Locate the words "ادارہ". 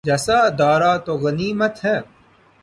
0.39-0.93